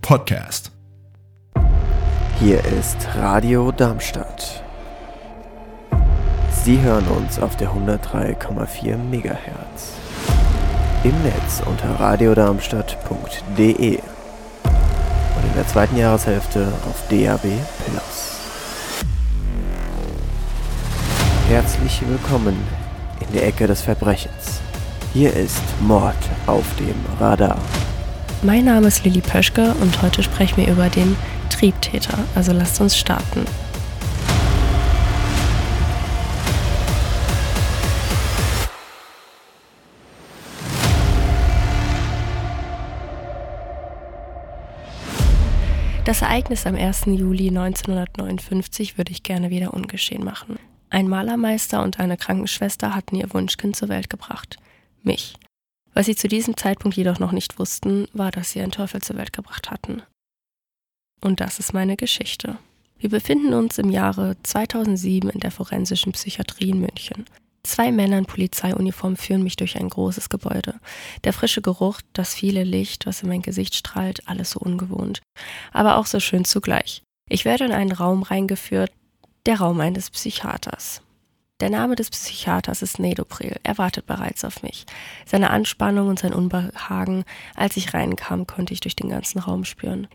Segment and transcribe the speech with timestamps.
[0.00, 0.70] Podcast.
[2.38, 4.62] Hier ist Radio Darmstadt.
[6.64, 9.94] Sie hören uns auf der 103,4 MHz.
[11.02, 17.48] Im Netz unter radiodarmstadt.de und in der zweiten Jahreshälfte auf DAB+.
[21.48, 22.85] Herzlich willkommen
[23.20, 24.60] in der Ecke des Verbrechens.
[25.12, 26.14] Hier ist Mord
[26.46, 27.58] auf dem Radar.
[28.42, 31.16] Mein Name ist Lilly Pöschke und heute sprechen wir über den
[31.48, 32.18] Triebtäter.
[32.34, 33.46] Also lasst uns starten.
[46.06, 47.06] Das Ereignis am 1.
[47.06, 50.56] Juli 1959 würde ich gerne wieder ungeschehen machen.
[50.88, 54.56] Ein Malermeister und eine Krankenschwester hatten ihr Wunschkind zur Welt gebracht.
[55.02, 55.34] Mich.
[55.94, 59.16] Was sie zu diesem Zeitpunkt jedoch noch nicht wussten, war, dass sie einen Teufel zur
[59.16, 60.02] Welt gebracht hatten.
[61.20, 62.58] Und das ist meine Geschichte.
[62.98, 67.24] Wir befinden uns im Jahre 2007 in der forensischen Psychiatrie in München.
[67.62, 70.74] Zwei Männer in Polizeiuniform führen mich durch ein großes Gebäude.
[71.24, 75.20] Der frische Geruch, das viele Licht, was in mein Gesicht strahlt, alles so ungewohnt,
[75.72, 77.02] aber auch so schön zugleich.
[77.28, 78.92] Ich werde in einen Raum reingeführt,
[79.46, 81.02] der Raum eines Psychiaters.
[81.60, 83.56] Der Name des Psychiaters ist Nedopril.
[83.62, 84.84] Er wartet bereits auf mich.
[85.24, 90.08] Seine Anspannung und sein Unbehagen, als ich reinkam, konnte ich durch den ganzen Raum spüren.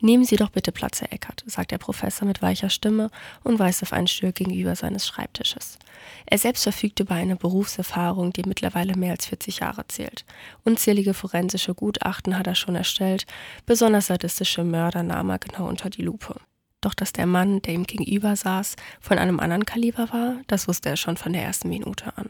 [0.00, 3.10] Nehmen Sie doch bitte Platz, Herr Eckert, sagt der Professor mit weicher Stimme
[3.44, 5.78] und weist auf einen Stuhl gegenüber seines Schreibtisches.
[6.26, 10.26] Er selbst verfügt über eine Berufserfahrung, die mittlerweile mehr als 40 Jahre zählt.
[10.64, 13.24] Unzählige forensische Gutachten hat er schon erstellt,
[13.64, 16.40] besonders sadistische Mörder nahm er genau unter die Lupe.
[16.84, 20.90] Doch dass der Mann, der ihm gegenüber saß, von einem anderen Kaliber war, das wusste
[20.90, 22.28] er schon von der ersten Minute an.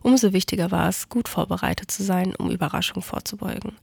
[0.00, 3.76] Umso wichtiger war es, gut vorbereitet zu sein, um Überraschungen vorzubeugen.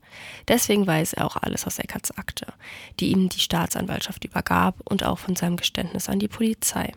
[0.46, 2.52] Deswegen weiß er auch alles aus Eckarts Akte,
[3.00, 6.92] die ihm die Staatsanwaltschaft übergab und auch von seinem Geständnis an die Polizei.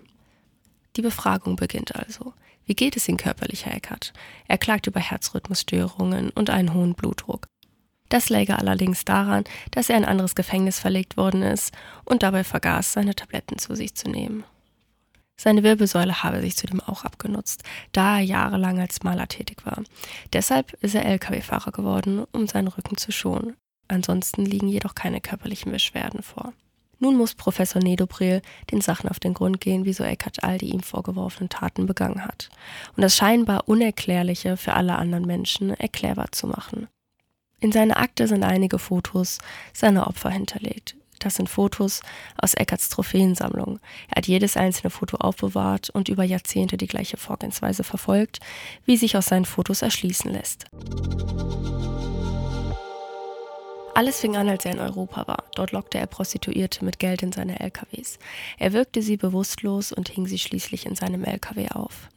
[0.97, 2.34] Die Befragung beginnt also.
[2.66, 4.12] Wie geht es Ihnen körperlich, Herr Eckert?
[4.50, 7.47] Er klagt über Herzrhythmusstörungen und einen hohen Blutdruck.
[8.13, 11.74] Das läge allerdings daran, dass er in ein anderes Gefängnis verlegt worden ist
[12.06, 14.44] und dabei vergaß, seine Tabletten zu sich zu nehmen.
[15.35, 19.81] Seine Wirbelsäule habe sich zudem auch abgenutzt, da er jahrelang als Maler tätig war.
[20.31, 23.56] Deshalb ist er Lkw-Fahrer geworden, um seinen Rücken zu schonen.
[23.88, 26.53] Ansonsten liegen jedoch keine körperlichen Beschwerden vor.
[27.00, 30.84] Nun muss Professor Nedobril den Sachen auf den Grund gehen, wieso Eckart all die ihm
[30.84, 32.52] vorgeworfenen Taten begangen hat.
[32.96, 36.88] Und das scheinbar Unerklärliche für alle anderen Menschen erklärbar zu machen.
[37.63, 39.38] In seiner Akte sind einige Fotos
[39.72, 40.97] seiner Opfer hinterlegt.
[41.19, 42.01] Das sind Fotos
[42.38, 43.79] aus Eckarts Trophäensammlung.
[44.09, 48.41] Er hat jedes einzelne Foto aufbewahrt und über Jahrzehnte die gleiche Vorgehensweise verfolgt,
[48.85, 50.66] wie sich aus seinen Fotos erschließen lässt.
[53.96, 55.46] Alles fing an, als er in Europa war.
[55.56, 58.19] Dort lockte er Prostituierte mit Geld in seine LKWs.
[58.59, 62.09] Er wirkte sie bewusstlos und hing sie schließlich in seinem LKW auf.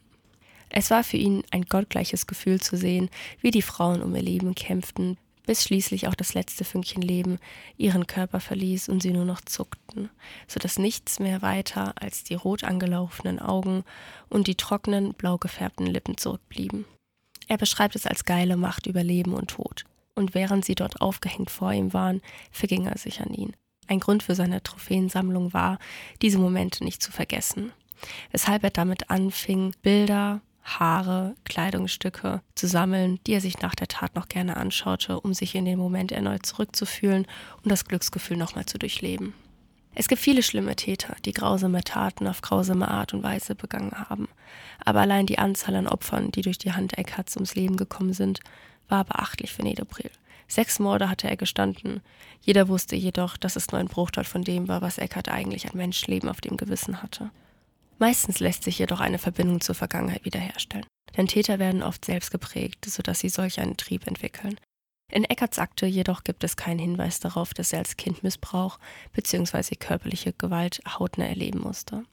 [0.71, 4.57] Es war für ihn ein gottgleiches Gefühl zu sehen, wie die Frauen um ihr Leben
[4.57, 7.39] kämpften, bis schließlich auch das letzte Fünkchen Leben
[7.77, 10.11] ihren Körper verließ und sie nur noch zuckten,
[10.47, 13.85] so dass nichts mehr weiter als die rot angelaufenen Augen
[14.29, 16.85] und die trockenen, blau gefärbten Lippen zurückblieben.
[17.49, 19.85] Er beschreibt es als geile Macht über Leben und Tod.
[20.15, 23.55] Und während sie dort aufgehängt vor ihm waren, verging er sich an ihn.
[23.87, 25.79] Ein Grund für seine Trophäensammlung war,
[26.23, 27.73] diese Momente nicht zu vergessen.
[28.33, 34.17] Weshalb er damit anfing, Bilder, Haare, Kleidungsstücke zu sammeln, die er sich nach der Tat
[34.17, 37.27] noch gerne anschaute, um sich in den Moment erneut zurückzufühlen
[37.63, 39.33] und das Glücksgefühl nochmal zu durchleben.
[39.95, 44.29] Es gibt viele schlimme Täter, die grausame Taten auf grausame Art und Weise begangen haben.
[44.85, 48.41] Aber allein die Anzahl an Opfern, die durch die Hand Eckharts ums Leben gekommen sind,
[48.89, 50.11] war beachtlich für Nedobril.
[50.49, 52.03] Sechs Morde hatte er gestanden.
[52.43, 55.77] Jeder wusste jedoch, dass es nur ein Bruchteil von dem war, was Eckhart eigentlich an
[55.77, 57.31] Menschenleben auf dem Gewissen hatte.
[57.99, 60.87] Meistens lässt sich jedoch eine Verbindung zur Vergangenheit wiederherstellen.
[61.17, 64.59] Denn Täter werden oft selbst geprägt, sodass sie solch einen Trieb entwickeln.
[65.11, 68.79] In Eckarts Akte jedoch gibt es keinen Hinweis darauf, dass er als Kind Missbrauch
[69.13, 69.77] bzw.
[69.77, 72.05] körperliche Gewalt hautnah erleben musste.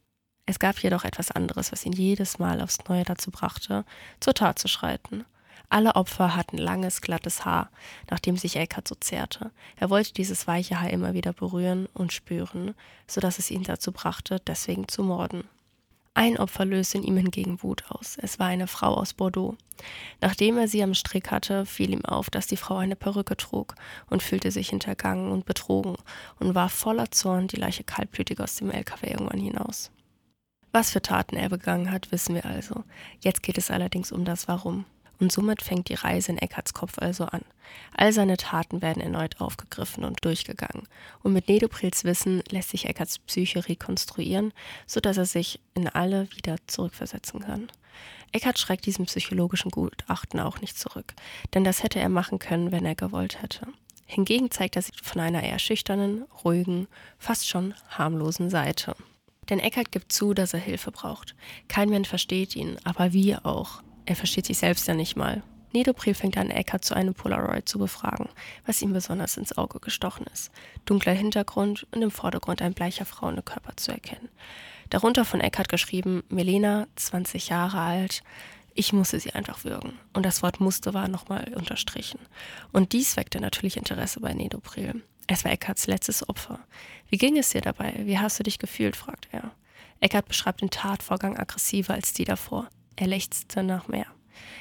[0.46, 3.86] Es gab jedoch etwas anderes, was ihn jedes Mal aufs Neue dazu brachte,
[4.20, 5.26] zur Tat zu schreiten.
[5.70, 7.72] Alle Opfer hatten langes, glattes Haar,
[8.12, 9.52] nachdem sich Eckart so zehrte.
[9.76, 12.76] Er wollte dieses weiche Haar immer wieder berühren und spüren,
[13.08, 15.46] sodass es ihn dazu brachte, deswegen zu morden.
[16.16, 18.18] Ein Opfer löste in ihm hingegen Wut aus.
[18.22, 19.58] Es war eine Frau aus Bordeaux.
[20.22, 23.74] Nachdem er sie am Strick hatte, fiel ihm auf, dass die Frau eine Perücke trug
[24.10, 25.96] und fühlte sich hintergangen und betrogen
[26.40, 29.92] und warf voller Zorn die Leiche kaltblütig aus dem LKW irgendwann hinaus.
[30.72, 32.84] Was für Taten er begangen hat, wissen wir also.
[33.20, 34.86] Jetzt geht es allerdings um das Warum.
[35.24, 37.46] Und somit fängt die Reise in Eckarts Kopf also an.
[37.96, 40.86] All seine Taten werden erneut aufgegriffen und durchgegangen.
[41.22, 44.52] Und mit Nedoprils Wissen lässt sich Eckarts Psyche rekonstruieren,
[44.86, 47.72] sodass er sich in alle wieder zurückversetzen kann.
[48.34, 51.14] Eckart schreckt diesem psychologischen Gutachten auch nicht zurück,
[51.54, 53.68] denn das hätte er machen können, wenn er gewollt hätte.
[54.06, 58.94] Hingegen zeigt er sich von einer eher schüchternen, ruhigen, fast schon harmlosen Seite.
[59.50, 61.34] Denn Eckart gibt zu, dass er Hilfe braucht.
[61.70, 63.82] Kein Mensch versteht ihn, aber wir auch.
[64.06, 65.44] Er versteht sich selbst ja nicht mal.
[65.74, 68.30] Nedopril fängt an, Eckart zu einem Polaroid zu befragen,
[68.66, 70.52] was ihm besonders ins Auge gestochen ist.
[70.86, 74.30] Dunkler Hintergrund und im Vordergrund ein bleicher Frauenkörper zu erkennen.
[74.90, 78.22] Darunter von Eckart geschrieben, Melena, 20 Jahre alt,
[78.76, 79.94] ich musste sie einfach würgen.
[80.14, 82.20] Und das Wort musste war nochmal unterstrichen.
[82.72, 85.04] Und dies weckte natürlich Interesse bei Nedopril.
[85.28, 86.60] Es war Eckarts letztes Opfer.
[87.10, 87.94] Wie ging es dir dabei?
[88.00, 88.96] Wie hast du dich gefühlt?
[88.96, 89.52] fragt er.
[90.00, 92.68] Eckart beschreibt den Tatvorgang aggressiver als die davor.
[92.96, 94.08] Er lechzte nach mehr.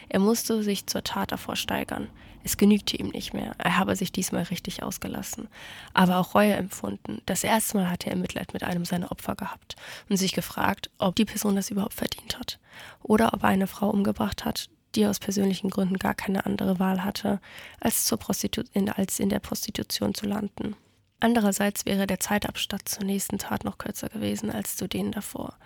[0.09, 2.09] Er musste sich zur Tat davor steigern.
[2.45, 3.55] Es genügte ihm nicht mehr.
[3.59, 5.49] Er habe sich diesmal richtig ausgelassen.
[5.95, 7.23] Aber auch Reue empfunden.
[7.27, 9.77] Das erste Mal hatte er Mitleid mit einem seiner Opfer gehabt
[10.09, 12.59] und sich gefragt, ob die Person das überhaupt verdient hat.
[13.03, 17.05] Oder ob er eine Frau umgebracht hat, die aus persönlichen Gründen gar keine andere Wahl
[17.05, 17.41] hatte,
[17.81, 20.77] als, zur Prostitu in, als in der Prostitution zu landen.
[21.21, 25.57] Andererseits wäre der Zeitabstand zur nächsten Tat noch kürzer gewesen als zu denen davor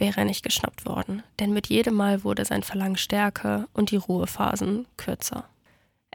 [0.00, 3.96] wäre er nicht geschnappt worden, denn mit jedem Mal wurde sein Verlangen stärker und die
[3.96, 5.44] Ruhephasen kürzer.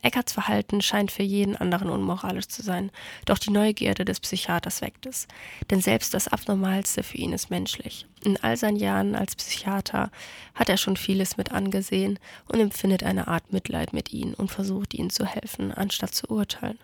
[0.02, 2.92] Eckarts Verhalten scheint für jeden anderen unmoralisch zu sein,
[3.26, 5.28] doch die Neugierde des Psychiaters weckt es.
[5.72, 8.06] Denn selbst das Abnormalste für ihn ist menschlich.
[8.24, 10.12] In all seinen Jahren als Psychiater
[10.54, 14.94] hat er schon vieles mit angesehen und empfindet eine Art Mitleid mit ihnen und versucht
[14.94, 16.78] ihnen zu helfen, anstatt zu urteilen.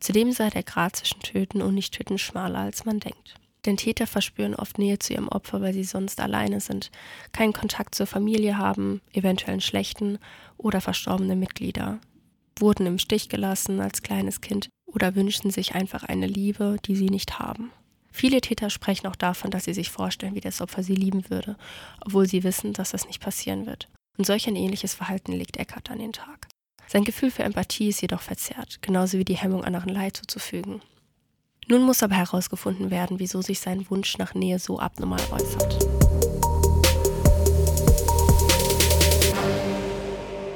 [0.00, 3.34] Zudem sei der Grad zwischen Töten und Nicht-Töten schmaler, als man denkt.
[3.64, 6.90] Denn Täter verspüren oft Nähe zu ihrem Opfer, weil sie sonst alleine sind,
[7.32, 10.18] keinen Kontakt zur Familie haben, eventuell einen schlechten
[10.56, 12.00] oder verstorbene Mitglieder,
[12.58, 17.08] wurden im Stich gelassen als kleines Kind oder wünschen sich einfach eine Liebe, die sie
[17.08, 17.70] nicht haben.
[18.10, 21.56] Viele Täter sprechen auch davon, dass sie sich vorstellen, wie das Opfer sie lieben würde,
[22.04, 23.88] obwohl sie wissen, dass das nicht passieren wird.
[24.18, 26.48] Und solch ein ähnliches Verhalten legt Eckhart an den Tag.
[26.86, 30.82] Sein Gefühl für Empathie ist jedoch verzerrt, genauso wie die Hemmung, anderen Leid zuzufügen.
[31.68, 36.11] Nun muss aber herausgefunden werden, wieso sich sein Wunsch nach Nähe so abnormal äußert.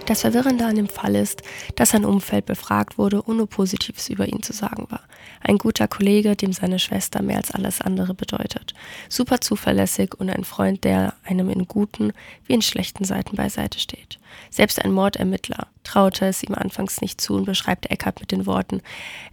[0.07, 1.43] Das Verwirrende an dem Fall ist,
[1.75, 5.01] dass sein Umfeld befragt wurde nur Positives über ihn zu sagen war.
[5.41, 8.73] Ein guter Kollege, dem seine Schwester mehr als alles andere bedeutet.
[9.09, 12.13] Super zuverlässig und ein Freund, der einem in guten
[12.47, 14.21] wie in schlechten Seiten beiseite steht.
[14.49, 18.83] Selbst ein Mordermittler traute es ihm anfangs nicht zu und beschreibt Eckart mit den Worten,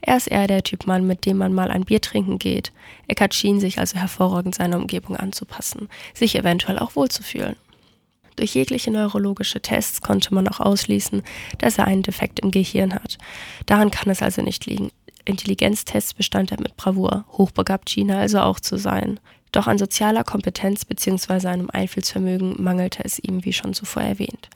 [0.02, 2.72] er ist eher der Typ Mann, mit dem man mal ein Bier trinken geht.
[3.08, 7.58] Eckart schien sich also hervorragend seiner Umgebung anzupassen, sich eventuell auch wohlzufühlen.
[8.36, 11.22] Durch jegliche neurologische Tests konnte man auch ausschließen,
[11.58, 13.18] dass er einen Defekt im Gehirn hat.
[13.66, 14.92] Daran kann es also nicht liegen.
[15.26, 19.20] Intelligenztests bestand er mit Bravour, hochbegabt schien also auch zu sein.
[19.54, 21.48] Doch an sozialer Kompetenz bzw.
[21.48, 24.50] einem Einflussvermögen mangelte es ihm, wie schon zuvor erwähnt.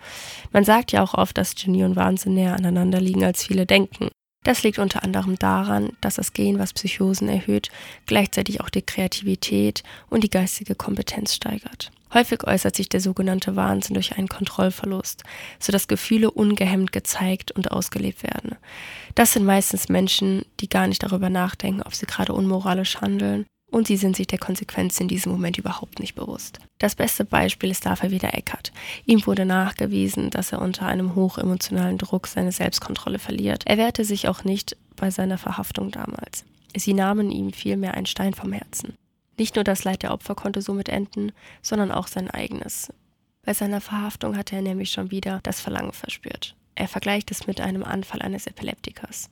[0.51, 4.09] Man sagt ja auch oft, dass Genie und Wahnsinn näher aneinander liegen, als viele denken.
[4.43, 7.69] Das liegt unter anderem daran, dass das Gen, was Psychosen erhöht,
[8.05, 11.91] gleichzeitig auch die Kreativität und die geistige Kompetenz steigert.
[12.13, 15.23] Häufig äußert sich der sogenannte Wahnsinn durch einen Kontrollverlust,
[15.59, 18.55] sodass Gefühle ungehemmt gezeigt und ausgelebt werden.
[19.15, 23.87] Das sind meistens Menschen, die gar nicht darüber nachdenken, ob sie gerade unmoralisch handeln, und
[23.87, 26.59] sie sind sich der Konsequenz in diesem Moment überhaupt nicht bewusst.
[26.79, 28.71] Das beste Beispiel ist dafür wieder Eckart.
[29.05, 33.63] Ihm wurde nachgewiesen, dass er unter einem hochemotionalen Druck seine Selbstkontrolle verliert.
[33.65, 36.45] Er wehrte sich auch nicht bei seiner Verhaftung damals.
[36.75, 38.93] Sie nahmen ihm vielmehr einen Stein vom Herzen.
[39.37, 42.91] Nicht nur das Leid der Opfer konnte somit enden, sondern auch sein eigenes.
[43.43, 46.55] Bei seiner Verhaftung hatte er nämlich schon wieder das Verlangen verspürt.
[46.75, 49.29] Er vergleicht es mit einem Anfall eines Epileptikers.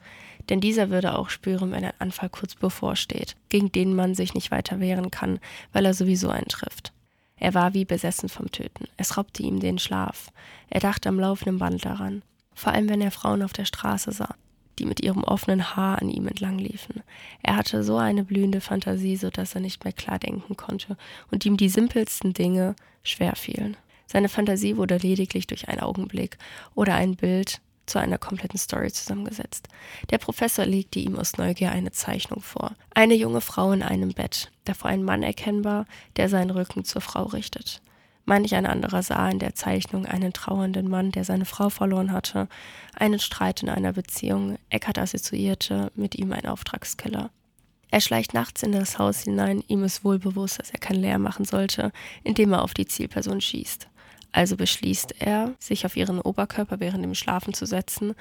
[0.50, 4.52] Denn dieser würde auch spüren, wenn ein Anfall kurz bevorsteht, gegen den man sich nicht
[4.52, 5.40] weiter wehren kann,
[5.74, 6.94] weil er sowieso eintrifft.
[7.38, 8.88] Er war wie besessen vom Töten.
[8.98, 10.32] Es raubte ihm den Schlaf.
[10.70, 12.24] Er dachte am laufenden Band daran.
[12.54, 14.36] Vor allem, wenn er Frauen auf der Straße sah
[14.80, 17.04] die mit ihrem offenen Haar an ihm entlang liefen.
[17.42, 20.98] Er hatte so eine blühende Fantasie, so dass er nicht mehr klar denken konnte
[21.32, 23.78] und ihm die simpelsten Dinge schwer fielen.
[24.08, 26.38] Seine Fantasie wurde lediglich durch einen Augenblick
[26.76, 29.68] oder ein Bild zu einer kompletten Story zusammengesetzt.
[30.10, 32.72] Der Professor legte ihm aus Neugier eine Zeichnung vor.
[32.94, 37.24] Eine junge Frau in einem Bett, davor ein Mann erkennbar, der seinen Rücken zur Frau
[37.24, 37.82] richtet.
[38.26, 42.48] Manch ein anderer sah in der Zeichnung einen trauernden Mann, der seine Frau verloren hatte,
[42.96, 44.58] einen Streit in einer Beziehung.
[44.70, 47.30] Eckart assoziierte mit ihm ein Auftragskiller.
[47.92, 51.20] Er schleicht nachts in das Haus hinein, ihm ist wohl bewusst, dass er kein Leer
[51.20, 51.92] machen sollte,
[52.24, 53.88] indem er auf die Zielperson schießt.
[54.32, 58.16] Also beschließt er, sich auf ihren Oberkörper während dem Schlafen zu setzen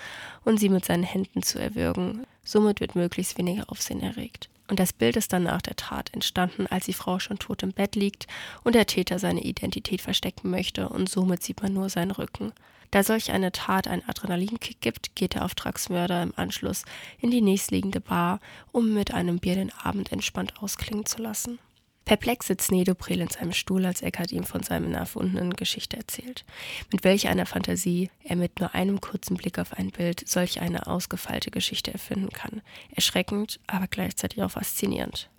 [0.44, 2.26] und sie mit seinen Händen zu erwürgen.
[2.44, 4.48] Somit wird möglichst weniger Aufsehen erregt.
[4.68, 7.72] Und das Bild ist dann nach der Tat entstanden, als die Frau schon tot im
[7.72, 8.26] Bett liegt
[8.62, 12.52] und der Täter seine Identität verstecken möchte und somit sieht man nur seinen Rücken.
[12.90, 16.84] Da solch eine Tat einen Adrenalinkick gibt, geht der Auftragsmörder im Anschluss
[17.18, 18.40] in die nächstliegende Bar,
[18.72, 21.58] um mit einem Bier den Abend entspannt ausklingen zu lassen.
[22.04, 26.44] Perplex sitzt Nedoprel in seinem Stuhl, als Eckart ihm von seiner erfundenen Geschichte erzählt.
[26.92, 30.86] Mit welch einer Fantasie er mit nur einem kurzen Blick auf ein Bild solch eine
[30.86, 32.60] ausgefeilte Geschichte erfinden kann.
[32.94, 35.30] Erschreckend, aber gleichzeitig auch faszinierend.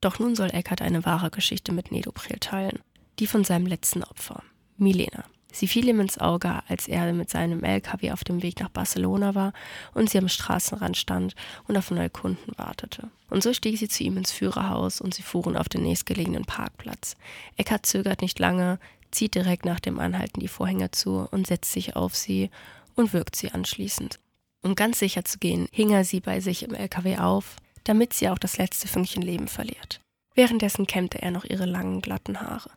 [0.00, 2.80] Doch nun soll Eckart eine wahre Geschichte mit Nedoprel teilen.
[3.18, 4.42] Die von seinem letzten Opfer,
[4.76, 5.24] Milena.
[5.52, 9.34] Sie fiel ihm ins Auge, als er mit seinem LKW auf dem Weg nach Barcelona
[9.34, 9.52] war
[9.94, 11.34] und sie am Straßenrand stand
[11.68, 13.10] und auf neue Kunden wartete.
[13.28, 17.16] Und so stieg sie zu ihm ins Führerhaus und sie fuhren auf den nächstgelegenen Parkplatz.
[17.56, 18.78] Eckart zögert nicht lange,
[19.10, 22.50] zieht direkt nach dem Anhalten die Vorhänge zu und setzt sich auf sie
[22.94, 24.18] und wirkt sie anschließend.
[24.62, 28.28] Um ganz sicher zu gehen, hing er sie bei sich im LKW auf, damit sie
[28.28, 30.00] auch das letzte Fünkchen Leben verliert.
[30.34, 32.70] Währenddessen kämmte er noch ihre langen, glatten Haare.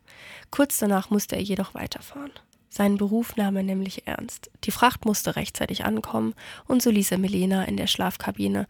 [0.50, 2.32] Kurz danach musste er jedoch weiterfahren.
[2.76, 4.50] Seinen Beruf nahm er nämlich ernst.
[4.64, 6.34] Die Fracht musste rechtzeitig ankommen
[6.66, 8.66] und so ließ er Milena in der Schlafkabine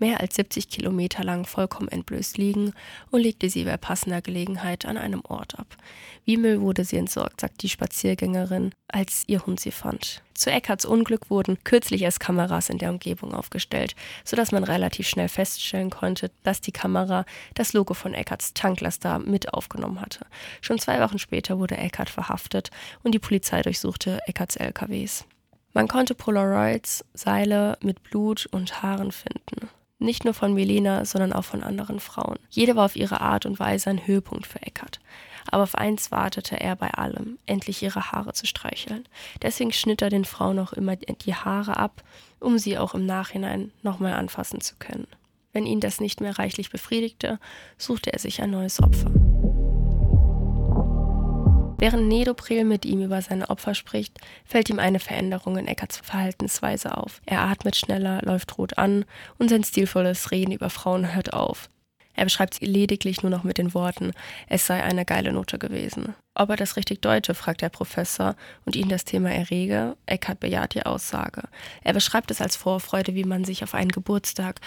[0.00, 2.72] mehr als 70 Kilometer lang vollkommen entblößt liegen
[3.10, 5.76] und legte sie bei passender Gelegenheit an einem Ort ab.
[6.24, 10.22] Wie Müll wurde sie entsorgt, sagt die Spaziergängerin, als ihr Hund sie fand.
[10.34, 15.28] Zu Eckarts Unglück wurden kürzlich erst Kameras in der Umgebung aufgestellt, sodass man relativ schnell
[15.28, 17.24] feststellen konnte, dass die Kamera
[17.54, 20.26] das Logo von Eckarts Tanklaster mit aufgenommen hatte.
[20.60, 22.70] Schon zwei Wochen später wurde Eckart verhaftet
[23.02, 25.24] und die Polizei durchsuchte Eckarts LKWs.
[25.74, 29.68] Man konnte Polaroids, Seile mit Blut und Haaren finden.
[29.98, 32.38] Nicht nur von Milena, sondern auch von anderen Frauen.
[32.50, 35.00] Jede war auf ihre Art und Weise ein Höhepunkt für Eckart.
[35.50, 39.04] Aber auf eins wartete er bei allem, endlich ihre Haare zu streicheln.
[39.42, 42.04] Deswegen schnitt er den Frauen auch immer die Haare ab,
[42.38, 45.06] um sie auch im Nachhinein nochmal anfassen zu können.
[45.52, 47.40] Wenn ihn das nicht mehr reichlich befriedigte,
[47.78, 49.10] suchte er sich ein neues Opfer.
[51.80, 56.96] Während Nedoprel mit ihm über seine Opfer spricht, fällt ihm eine Veränderung in Eckarts Verhaltensweise
[56.96, 57.20] auf.
[57.24, 59.04] Er atmet schneller, läuft rot an
[59.38, 61.70] und sein stilvolles Reden über Frauen hört auf.
[62.14, 64.10] Er beschreibt sie lediglich nur noch mit den Worten,
[64.48, 66.16] es sei eine geile Note gewesen.
[66.34, 69.96] Ob er das richtig deute, fragt der Professor und ihn das Thema errege.
[70.06, 71.44] Eckhart bejaht die Aussage.
[71.84, 74.60] Er beschreibt es als Vorfreude, wie man sich auf einen Geburtstag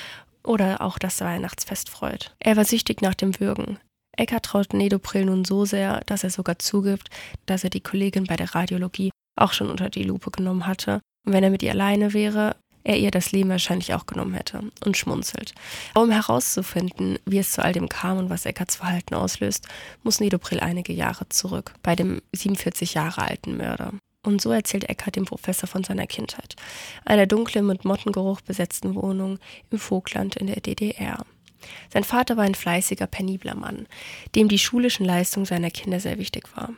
[0.43, 2.33] oder auch das Weihnachtsfest freut.
[2.39, 3.79] Er war süchtig nach dem Würgen.
[4.17, 7.09] Eckart traut Nedopril nun so sehr, dass er sogar zugibt,
[7.45, 11.01] dass er die Kollegin bei der Radiologie auch schon unter die Lupe genommen hatte.
[11.25, 14.63] Und wenn er mit ihr alleine wäre, er ihr das Leben wahrscheinlich auch genommen hätte
[14.83, 15.53] und schmunzelt.
[15.93, 19.67] Um herauszufinden, wie es zu all dem kam und was Eckarts Verhalten auslöst,
[20.03, 23.93] muss Nedopril einige Jahre zurück, bei dem 47 Jahre alten Mörder.
[24.23, 26.55] Und so erzählt Eckhart dem Professor von seiner Kindheit,
[27.05, 29.39] einer dunklen, mit Mottengeruch besetzten Wohnung
[29.71, 31.25] im Vogtland in der DDR.
[31.91, 33.87] Sein Vater war ein fleißiger, penibler Mann,
[34.35, 36.69] dem die schulischen Leistungen seiner Kinder sehr wichtig war.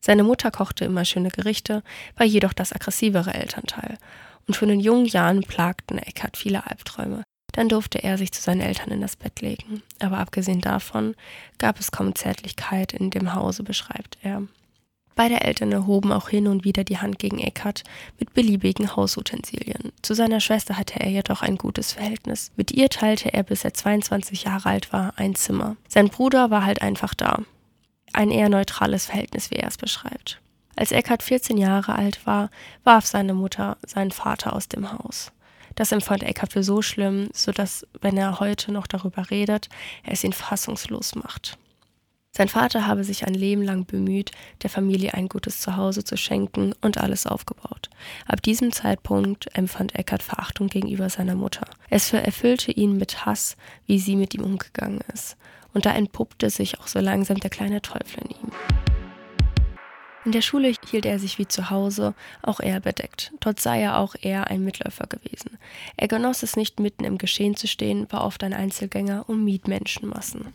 [0.00, 1.82] Seine Mutter kochte immer schöne Gerichte,
[2.16, 3.98] war jedoch das aggressivere Elternteil.
[4.48, 7.22] Und schon in jungen Jahren plagten Eckhart viele Albträume.
[7.52, 9.82] Dann durfte er sich zu seinen Eltern in das Bett legen.
[10.00, 11.14] Aber abgesehen davon
[11.58, 14.42] gab es kaum Zärtlichkeit in dem Hause, beschreibt er.
[15.14, 17.84] Beide Eltern erhoben auch hin und wieder die Hand gegen Eckhart
[18.18, 19.92] mit beliebigen Hausutensilien.
[20.00, 22.50] Zu seiner Schwester hatte er jedoch ein gutes Verhältnis.
[22.56, 25.76] Mit ihr teilte er, bis er 22 Jahre alt war, ein Zimmer.
[25.88, 27.40] Sein Bruder war halt einfach da.
[28.12, 30.40] Ein eher neutrales Verhältnis, wie er es beschreibt.
[30.76, 32.50] Als Eckhart 14 Jahre alt war,
[32.84, 35.32] warf seine Mutter seinen Vater aus dem Haus.
[35.74, 39.68] Das empfand Eckhart für so schlimm, sodass, wenn er heute noch darüber redet,
[40.02, 41.58] er es ihn fassungslos macht.
[42.34, 44.30] Sein Vater habe sich ein Leben lang bemüht,
[44.62, 47.90] der Familie ein gutes Zuhause zu schenken und alles aufgebaut.
[48.26, 51.66] Ab diesem Zeitpunkt empfand Eckert Verachtung gegenüber seiner Mutter.
[51.90, 55.36] Es erfüllte ihn mit Hass, wie sie mit ihm umgegangen ist.
[55.74, 58.52] Und da entpuppte sich auch so langsam der kleine Teufel in ihm.
[60.24, 63.32] In der Schule hielt er sich wie zu Hause, auch er bedeckt.
[63.40, 65.58] Dort sei er auch eher ein Mitläufer gewesen.
[65.98, 69.68] Er genoss es nicht, mitten im Geschehen zu stehen, war oft ein Einzelgänger und mied
[69.68, 70.46] Menschenmassen.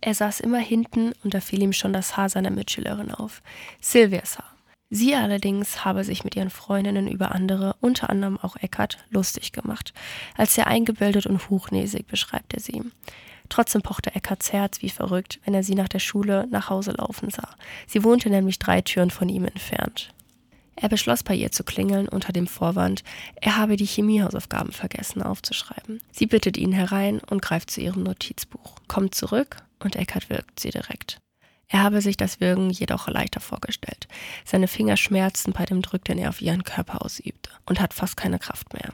[0.00, 3.42] Er saß immer hinten und da fiel ihm schon das Haar seiner Mitschülerin auf.
[3.80, 4.58] Silvias Haar.
[4.90, 9.92] Sie allerdings habe sich mit ihren Freundinnen über andere, unter anderem auch Eckart, lustig gemacht.
[10.34, 12.82] Als sehr eingebildet und hochnäsig beschreibt er sie.
[13.50, 17.30] Trotzdem pochte Eckarts Herz wie verrückt, wenn er sie nach der Schule nach Hause laufen
[17.30, 17.50] sah.
[17.86, 20.14] Sie wohnte nämlich drei Türen von ihm entfernt.
[20.76, 23.02] Er beschloss bei ihr zu klingeln unter dem Vorwand,
[23.40, 26.00] er habe die Chemiehausaufgaben vergessen aufzuschreiben.
[26.12, 30.70] Sie bittet ihn herein und greift zu ihrem Notizbuch, kommt zurück und Eckhart wirkt sie
[30.70, 31.20] direkt.
[31.68, 34.08] Er habe sich das Würgen jedoch leichter vorgestellt.
[34.44, 38.16] Seine Finger schmerzten bei dem Druck, den er auf ihren Körper ausübte, und hat fast
[38.16, 38.92] keine Kraft mehr.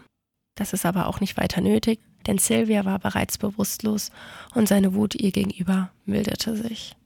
[0.57, 4.11] Das ist aber auch nicht weiter nötig, denn Sylvia war bereits bewusstlos
[4.55, 6.97] und seine Wut ihr gegenüber milderte sich.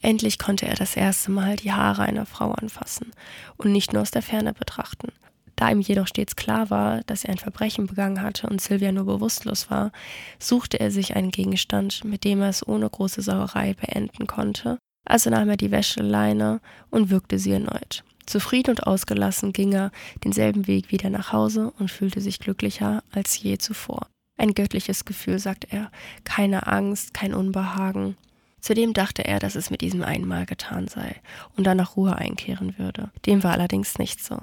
[0.00, 3.12] Endlich konnte er das erste Mal die Haare einer Frau anfassen
[3.56, 5.12] und nicht nur aus der Ferne betrachten.
[5.56, 9.06] Da ihm jedoch stets klar war, dass er ein Verbrechen begangen hatte und Sylvia nur
[9.06, 9.92] bewusstlos war,
[10.38, 14.78] suchte er sich einen Gegenstand, mit dem er es ohne große Sauerei beenden konnte.
[15.06, 18.04] Also nahm er die Wäscheleine und würgte sie erneut.
[18.26, 19.90] Zufrieden und ausgelassen ging er
[20.24, 24.08] denselben Weg wieder nach Hause und fühlte sich glücklicher als je zuvor.
[24.36, 25.90] Ein göttliches Gefühl, sagt er,
[26.24, 28.16] keine Angst, kein Unbehagen.
[28.60, 31.16] Zudem dachte er, dass es mit diesem einmal getan sei
[31.54, 33.10] und dann nach Ruhe einkehren würde.
[33.26, 34.40] Dem war allerdings nicht so.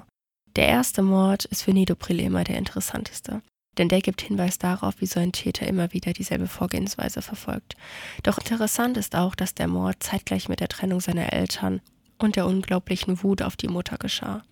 [0.56, 3.42] Der erste Mord ist für Nido Prilema der interessanteste,
[3.78, 7.74] denn der gibt Hinweis darauf, wie so ein Täter immer wieder dieselbe Vorgehensweise verfolgt.
[8.22, 11.80] Doch interessant ist auch, dass der Mord zeitgleich mit der Trennung seiner Eltern
[12.18, 14.42] und der unglaublichen Wut auf die Mutter geschah.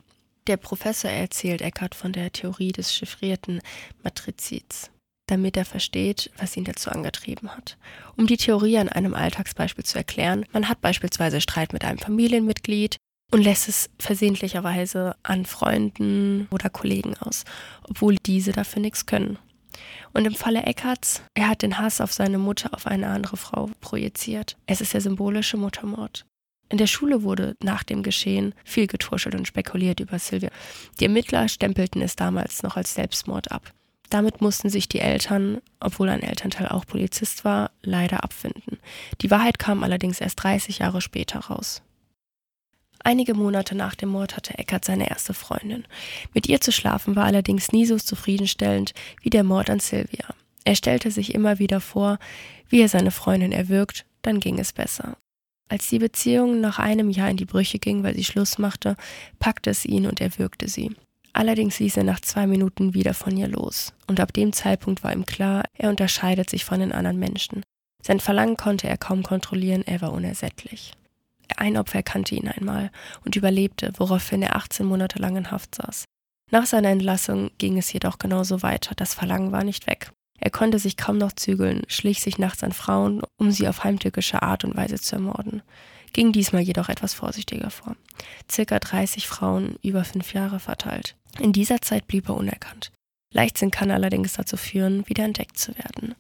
[0.47, 3.61] Der Professor erzählt Eckart von der Theorie des chiffrierten
[4.03, 4.91] Matrizids,
[5.27, 7.77] damit er versteht, was ihn dazu angetrieben hat.
[8.17, 12.97] Um die Theorie an einem Alltagsbeispiel zu erklären, man hat beispielsweise Streit mit einem Familienmitglied
[13.31, 17.45] und lässt es versehentlicherweise an Freunden oder Kollegen aus,
[17.89, 19.39] obwohl diese dafür nichts können.
[20.13, 23.71] Und im Falle Eckarts, er hat den Hass auf seine Mutter auf eine andere Frau
[23.81, 24.57] projiziert.
[24.67, 26.27] Es ist der symbolische Muttermord.
[26.69, 30.51] In der Schule wurde nach dem Geschehen viel getuschelt und spekuliert über Sylvia.
[30.99, 33.73] Die Ermittler stempelten es damals noch als Selbstmord ab.
[34.09, 38.79] Damit mussten sich die Eltern, obwohl ein Elternteil auch Polizist war, leider abfinden.
[39.21, 41.83] Die Wahrheit kam allerdings erst 30 Jahre später raus.
[43.03, 45.85] Einige Monate nach dem Mord hatte Eckert seine erste Freundin.
[46.35, 48.93] Mit ihr zu schlafen war allerdings nie so zufriedenstellend
[49.23, 50.27] wie der Mord an Sylvia.
[50.65, 52.19] Er stellte sich immer wieder vor,
[52.69, 55.17] wie er seine Freundin erwürgt, dann ging es besser.
[55.69, 58.97] Als die Beziehung nach einem Jahr in die Brüche ging, weil sie Schluss machte,
[59.39, 60.95] packte es ihn und er würgte sie.
[61.33, 63.95] Allerdings ließ er nach zwei Minuten wieder von ihr los.
[64.09, 67.63] Und ab dem Zeitpunkt war ihm klar, er unterscheidet sich von den anderen Menschen.
[68.03, 70.93] Sein Verlangen konnte er kaum kontrollieren, er war unersättlich.
[71.61, 72.91] Ein Opfer erkannte ihn einmal
[73.25, 76.05] und überlebte, woraufhin er 18 Monate lang in Haft saß.
[76.51, 80.11] Nach seiner Entlassung ging es jedoch genauso weiter, das Verlangen war nicht weg.
[80.39, 84.43] Er konnte sich kaum noch zügeln, schlich sich nachts an Frauen, um sie auf heimtückische
[84.43, 85.63] Art und Weise zu ermorden,
[86.15, 87.95] ging diesmal jedoch etwas vorsichtiger vor.
[88.51, 91.15] Circa 30 Frauen über fünf Jahre verteilt.
[91.39, 92.91] In dieser Zeit blieb er unerkannt.
[93.33, 96.17] Leichtsinn kann allerdings dazu führen, wieder entdeckt zu werden.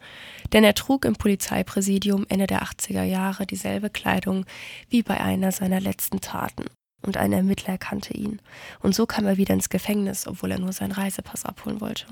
[0.52, 4.46] Denn er trug im Polizeipräsidium Ende der 80er Jahre dieselbe Kleidung
[4.88, 6.66] wie bei einer seiner letzten Taten.
[7.02, 8.40] Und ein Ermittler erkannte ihn.
[8.80, 12.06] Und so kam er wieder ins Gefängnis, obwohl er nur seinen Reisepass abholen wollte.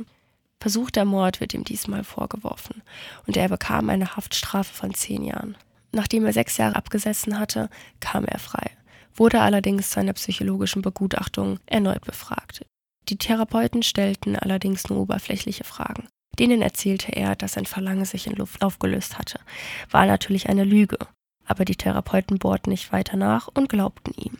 [0.60, 2.82] Versuchter Mord wird ihm diesmal vorgeworfen
[3.26, 5.56] und er bekam eine Haftstrafe von zehn Jahren.
[5.92, 8.72] Nachdem er sechs Jahre abgesessen hatte, kam er frei,
[9.14, 12.62] wurde allerdings zu einer psychologischen Begutachtung erneut befragt.
[13.08, 16.08] Die Therapeuten stellten allerdings nur oberflächliche Fragen.
[16.38, 19.40] Denen erzählte er, dass sein Verlangen sich in Luft aufgelöst hatte.
[19.90, 20.98] War natürlich eine Lüge,
[21.46, 24.38] aber die Therapeuten bohrten nicht weiter nach und glaubten ihm.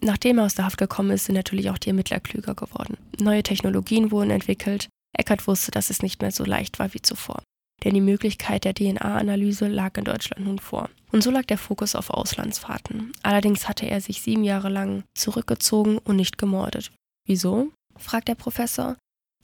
[0.00, 2.96] Nachdem er aus der Haft gekommen ist, sind natürlich auch die Ermittler klüger geworden.
[3.18, 7.42] Neue Technologien wurden entwickelt, Eckert wusste, dass es nicht mehr so leicht war wie zuvor.
[7.84, 10.90] Denn die Möglichkeit der DNA-Analyse lag in Deutschland nun vor.
[11.12, 13.12] Und so lag der Fokus auf Auslandsfahrten.
[13.22, 16.90] Allerdings hatte er sich sieben Jahre lang zurückgezogen und nicht gemordet.
[17.24, 17.72] Wieso?
[17.98, 18.96] Fragt der Professor.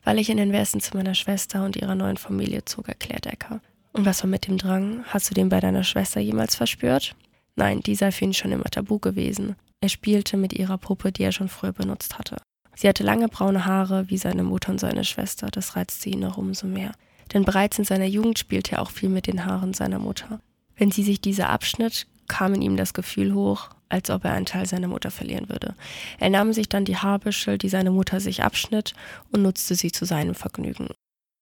[0.03, 3.61] Weil ich in den Westen zu meiner Schwester und ihrer neuen Familie zog, erklärt Ecker.
[3.93, 5.05] Und was war mit dem Drang?
[5.07, 7.15] Hast du den bei deiner Schwester jemals verspürt?
[7.57, 9.57] Nein, die sei für ihn schon immer tabu gewesen.
[9.81, 12.39] Er spielte mit ihrer Puppe, die er schon früher benutzt hatte.
[12.75, 16.39] Sie hatte lange braune Haare wie seine Mutter und seine Schwester, das reizte ihn noch
[16.39, 16.93] umso mehr.
[17.33, 20.41] Denn bereits in seiner Jugend spielte er auch viel mit den Haaren seiner Mutter.
[20.77, 24.47] Wenn sie sich diese abschnitt, kam in ihm das Gefühl hoch, als ob er einen
[24.47, 25.75] Teil seiner Mutter verlieren würde.
[26.19, 28.95] Er nahm sich dann die Haarbüschel, die seine Mutter sich abschnitt,
[29.31, 30.89] und nutzte sie zu seinem Vergnügen.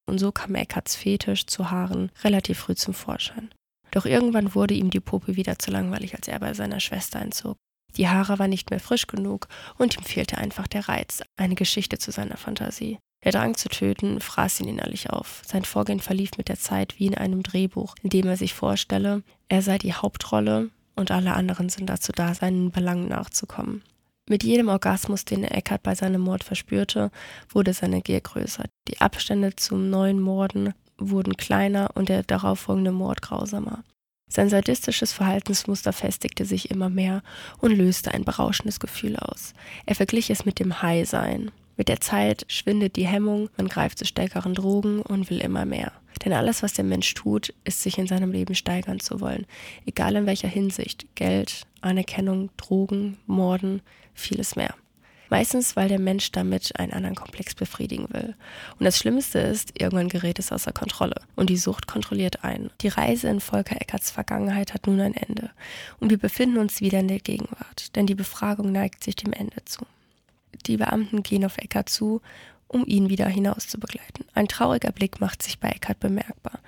[0.06, 3.50] Und so kam Eckarts Fetisch zu Haaren relativ früh zum Vorschein.
[3.92, 7.56] Doch irgendwann wurde ihm die Puppe wieder zu langweilig, als er bei seiner Schwester einzog.
[7.96, 11.98] Die Haare war nicht mehr frisch genug und ihm fehlte einfach der Reiz, eine Geschichte
[11.98, 12.98] zu seiner Fantasie.
[13.24, 15.42] Der Drang zu töten fraß ihn innerlich auf.
[15.46, 19.22] Sein Vorgehen verlief mit der Zeit wie in einem Drehbuch, in dem er sich vorstelle,
[19.48, 23.82] er sei die Hauptrolle und alle anderen sind dazu da, seinen Belangen nachzukommen.
[24.28, 27.10] Mit jedem Orgasmus, den Eckart bei seinem Mord verspürte,
[27.48, 28.64] wurde seine Gier größer.
[28.88, 33.82] Die Abstände zum neuen Morden wurden kleiner und der darauffolgende Mord grausamer.
[34.28, 37.22] Sein sadistisches Verhaltensmuster festigte sich immer mehr
[37.58, 39.52] und löste ein berauschendes Gefühl aus.
[39.84, 41.50] Er verglich es mit dem High-Sein,
[41.82, 45.90] Mit der Zeit schwindet die Hemmung, man greift zu stärkeren Drogen und will immer mehr.
[46.24, 49.46] Denn alles, was der Mensch tut, ist sich in seinem Leben steigern zu wollen.
[49.84, 51.06] Egal in welcher Hinsicht.
[51.16, 53.82] Geld, Anerkennung, Drogen, Morden,
[54.14, 54.76] vieles mehr.
[55.28, 58.36] Meistens, weil der Mensch damit einen anderen Komplex befriedigen will.
[58.78, 62.70] Und das Schlimmste ist, irgendwann gerät es außer Kontrolle und die Sucht kontrolliert einen.
[62.82, 65.50] Die Reise in Volker Eckerts Vergangenheit hat nun ein Ende
[65.98, 69.64] und wir befinden uns wieder in der Gegenwart, denn die Befragung neigt sich dem Ende
[69.64, 69.84] zu.
[70.66, 72.20] Die Beamten gehen auf Eckert zu,
[72.68, 74.24] um ihn wieder hinaus zu begleiten.
[74.34, 76.60] Ein trauriger Blick macht sich bei Eckert bemerkbar.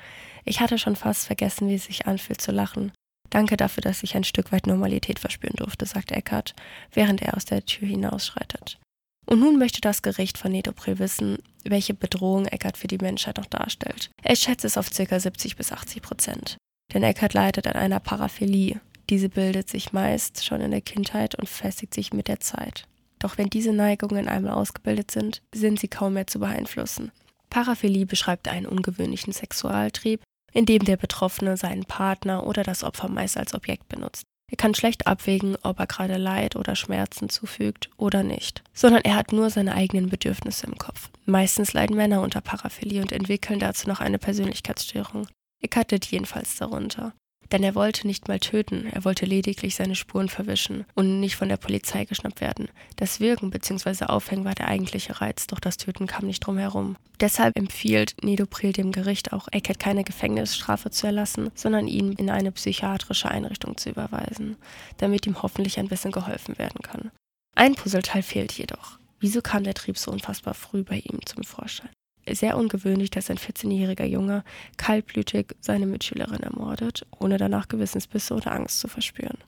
[0.44, 2.92] Ich hatte schon fast vergessen, wie es sich anfühlt zu lachen.
[3.30, 6.54] Danke dafür, dass ich ein Stück weit Normalität verspüren durfte, sagt Eckert,
[6.92, 8.78] während er aus der Tür hinausschreitet.
[9.26, 13.46] Und nun möchte das Gericht von Nedoprel wissen, welche Bedrohung Eckert für die Menschheit noch
[13.46, 14.10] darstellt.
[14.22, 15.18] Er schätzt es auf ca.
[15.18, 16.58] 70 bis 80 Prozent.
[16.92, 18.80] Denn Eckert leidet an einer Paraphilie.
[19.08, 22.86] Diese bildet sich meist schon in der Kindheit und festigt sich mit der Zeit.
[23.24, 27.10] Doch wenn diese Neigungen einmal ausgebildet sind, sind sie kaum mehr zu beeinflussen.
[27.48, 30.20] Paraphilie beschreibt einen ungewöhnlichen Sexualtrieb,
[30.52, 34.24] in dem der Betroffene seinen Partner oder das Opfer meist als Objekt benutzt.
[34.50, 39.16] Er kann schlecht abwägen, ob er gerade Leid oder Schmerzen zufügt oder nicht, sondern er
[39.16, 41.08] hat nur seine eigenen Bedürfnisse im Kopf.
[41.24, 45.28] Meistens leiden Männer unter Paraphilie und entwickeln dazu noch eine Persönlichkeitsstörung.
[45.62, 47.14] Eckart litt jedenfalls darunter.
[47.54, 51.48] Denn er wollte nicht mal töten, er wollte lediglich seine Spuren verwischen und nicht von
[51.48, 52.68] der Polizei geschnappt werden.
[52.96, 54.06] Das Wirken bzw.
[54.06, 56.96] Aufhängen war der eigentliche Reiz, doch das Töten kam nicht drum herum.
[57.20, 62.50] Deshalb empfiehlt Nedopril dem Gericht auch, Eckert keine Gefängnisstrafe zu erlassen, sondern ihn in eine
[62.50, 64.56] psychiatrische Einrichtung zu überweisen,
[64.96, 67.12] damit ihm hoffentlich ein bisschen geholfen werden kann.
[67.54, 68.98] Ein Puzzleteil fehlt jedoch.
[69.20, 71.90] Wieso kam der Trieb so unfassbar früh bei ihm zum Vorschein?
[72.30, 74.44] Sehr ungewöhnlich, dass ein 14-jähriger Junge
[74.76, 79.38] kaltblütig seine Mitschülerin ermordet, ohne danach Gewissensbisse oder Angst zu verspüren.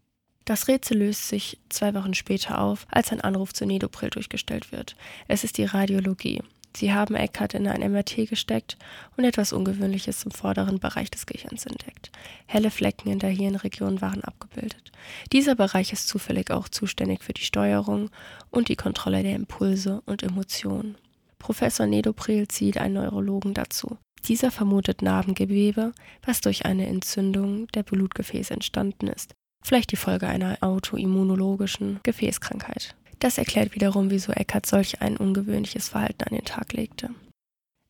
[0.45, 4.95] Das Rätsel löst sich zwei Wochen später auf, als ein Anruf zu Nedopril durchgestellt wird.
[5.27, 6.41] Es ist die Radiologie.
[6.77, 8.77] Sie haben Eckhart in ein MRT gesteckt
[9.17, 12.13] und etwas Ungewöhnliches im vorderen Bereich des Gehirns entdeckt.
[12.47, 14.93] Helle Flecken in der Hirnregion waren abgebildet.
[15.33, 18.11] Dieser Bereich ist zufällig auch zuständig für die Steuerung
[18.51, 20.97] und die Kontrolle der Impulse und Emotionen.
[21.47, 23.99] Professor Nedopril zieht einen Neurologen dazu.
[24.25, 25.93] Dieser vermutet Narbengewebe,
[26.25, 29.33] was durch eine Entzündung der Blutgefäße entstanden ist,
[29.65, 32.97] vielleicht die Folge einer autoimmunologischen Gefäßkrankheit.
[33.21, 37.11] Das erklärt wiederum, wieso Eckert solch ein ungewöhnliches Verhalten an den Tag legte.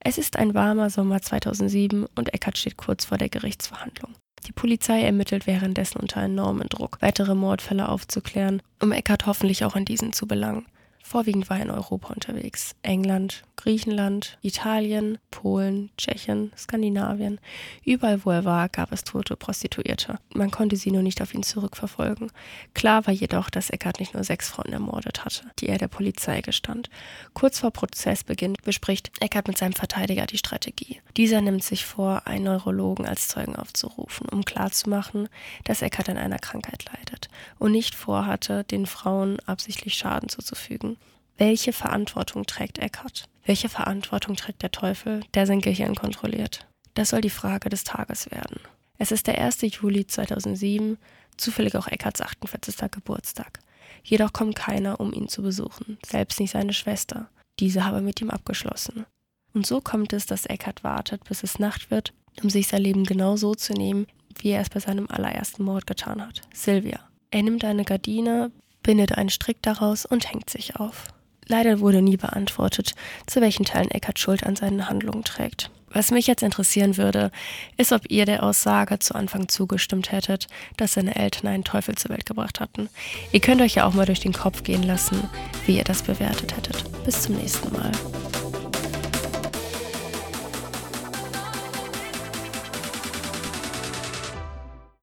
[0.01, 4.13] Es ist ein warmer Sommer 2007 und Eckert steht kurz vor der Gerichtsverhandlung.
[4.47, 9.87] Die Polizei ermittelt währenddessen unter enormem Druck, weitere Mordfälle aufzuklären, um Eckert hoffentlich auch an
[9.87, 10.67] diesen zu belangen.
[11.09, 12.75] Vorwiegend war er in Europa unterwegs.
[12.83, 17.39] England, Griechenland, Italien, Polen, Tschechien, Skandinavien.
[17.85, 20.19] Überall, wo er war, gab es tote Prostituierte.
[20.35, 22.33] Man konnte sie nur nicht auf ihn zurückverfolgen.
[22.75, 26.41] Klar war jedoch, dass Eckart nicht nur sechs Frauen ermordet hatte, die er der Polizei
[26.41, 26.91] gestand.
[27.35, 31.01] Kurz vor Prozessbeginn bespricht Eckart mit seinem Verteidiger die Strategie.
[31.17, 35.29] Dieser nimmt sich vor, einen Neurologen als Zeugen aufzurufen, um klarzumachen,
[35.63, 37.29] dass Eckart an einer Krankheit leidet
[37.61, 40.96] und nicht vorhatte, den Frauen absichtlich Schaden zuzufügen.
[41.39, 43.25] Welche Verantwortung trägt Eckhart?
[43.45, 46.67] Welche Verantwortung trägt der Teufel, der sein Gehirn kontrolliert?
[46.95, 48.59] Das soll die Frage des Tages werden.
[48.97, 49.61] Es ist der 1.
[49.61, 50.97] Juli 2007,
[51.37, 52.91] zufällig auch Eckharts 48.
[52.91, 53.59] Geburtstag.
[54.03, 57.29] Jedoch kommt keiner, um ihn zu besuchen, selbst nicht seine Schwester.
[57.61, 59.05] Diese habe mit ihm abgeschlossen.
[59.53, 63.05] Und so kommt es, dass Eckhart wartet, bis es Nacht wird, um sich sein Leben
[63.05, 64.07] genau so zu nehmen,
[64.39, 66.41] wie er es bei seinem allerersten Mord getan hat.
[66.55, 67.01] Sylvia.
[67.31, 68.51] Er nimmt eine Gardine,
[68.83, 71.05] bindet einen Strick daraus und hängt sich auf.
[71.47, 72.95] Leider wurde nie beantwortet,
[73.27, 75.71] zu welchen Teilen Eckart Schuld an seinen Handlungen trägt.
[75.97, 77.31] Was mich jetzt interessieren würde,
[77.77, 82.11] ist, ob ihr der Aussage zu Anfang zugestimmt hättet, dass seine Eltern einen Teufel zur
[82.11, 82.91] Welt gebracht hatten.
[83.33, 85.31] Ihr könnt euch ja auch mal durch den Kopf gehen lassen,
[85.65, 86.85] wie ihr das bewertet hättet.
[87.05, 87.93] Bis zum nächsten Mal.